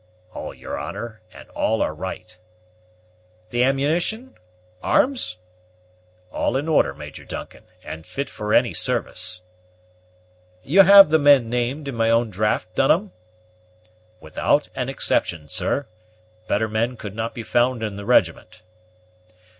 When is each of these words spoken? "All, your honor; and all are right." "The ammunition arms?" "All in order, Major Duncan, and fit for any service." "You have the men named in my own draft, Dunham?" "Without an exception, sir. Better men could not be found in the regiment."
"All, 0.33 0.51
your 0.51 0.79
honor; 0.79 1.21
and 1.31 1.47
all 1.51 1.79
are 1.83 1.93
right." 1.93 2.35
"The 3.51 3.63
ammunition 3.63 4.33
arms?" 4.81 5.37
"All 6.31 6.57
in 6.57 6.67
order, 6.67 6.95
Major 6.95 7.23
Duncan, 7.23 7.65
and 7.83 8.03
fit 8.03 8.27
for 8.27 8.51
any 8.51 8.73
service." 8.73 9.43
"You 10.63 10.81
have 10.81 11.11
the 11.11 11.19
men 11.19 11.51
named 11.51 11.87
in 11.87 11.93
my 11.93 12.09
own 12.09 12.31
draft, 12.31 12.73
Dunham?" 12.73 13.11
"Without 14.19 14.69
an 14.73 14.89
exception, 14.89 15.47
sir. 15.49 15.85
Better 16.47 16.67
men 16.67 16.97
could 16.97 17.13
not 17.13 17.35
be 17.35 17.43
found 17.43 17.83
in 17.83 17.95
the 17.95 18.03
regiment." 18.07 18.63